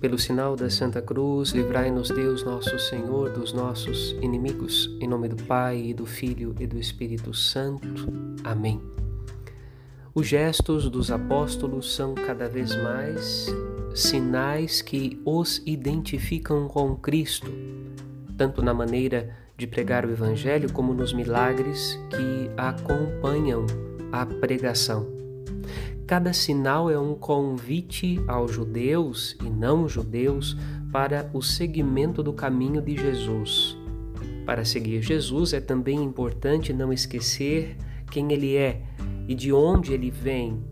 [0.00, 4.88] Pelo sinal da Santa Cruz, livrai-nos Deus nosso Senhor dos nossos inimigos.
[5.00, 8.06] Em nome do Pai, e do Filho e do Espírito Santo.
[8.44, 8.80] Amém.
[10.14, 13.48] Os gestos dos apóstolos são cada vez mais
[13.92, 17.52] sinais que os identificam com Cristo,
[18.36, 23.66] tanto na maneira de pregar o Evangelho como nos milagres que acompanham
[24.12, 25.17] a pregação.
[26.08, 30.56] Cada sinal é um convite aos judeus e não judeus
[30.90, 33.76] para o seguimento do caminho de Jesus.
[34.46, 37.76] Para seguir Jesus é também importante não esquecer
[38.10, 38.80] quem ele é
[39.28, 40.64] e de onde ele vem,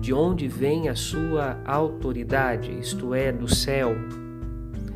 [0.00, 3.96] de onde vem a sua autoridade, isto é, do céu.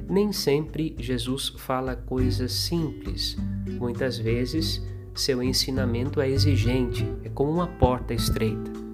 [0.09, 3.37] Nem sempre Jesus fala coisas simples.
[3.81, 4.81] Muitas vezes
[5.13, 8.86] seu ensinamento é exigente, é como uma porta estreita.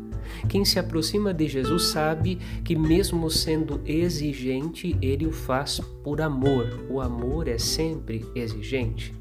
[0.48, 6.66] Quem se aproxima de Jesus sabe que, mesmo sendo exigente, ele o faz por amor.
[6.88, 9.14] O amor é sempre exigente.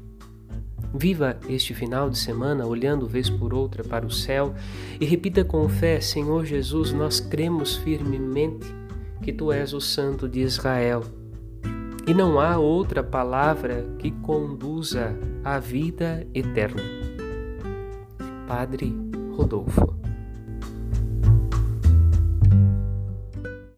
[0.94, 4.54] Viva este final de semana olhando vez por outra para o céu
[5.00, 8.66] e repita com fé: Senhor Jesus, nós cremos firmemente
[9.22, 11.02] que tu és o Santo de Israel.
[12.06, 16.82] E não há outra palavra que conduza à vida eterna.
[18.46, 18.92] Padre
[19.34, 20.01] Rodolfo